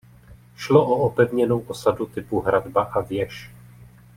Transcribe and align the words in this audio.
Šlo 0.55 0.85
o 0.85 0.95
opevněnou 1.07 1.59
osadu 1.59 2.05
typu 2.05 2.39
Hradba 2.39 2.83
a 2.83 3.01
věž. 3.01 3.51